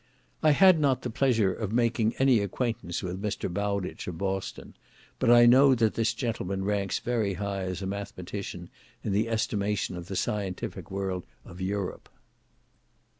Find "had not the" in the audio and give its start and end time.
0.49-1.11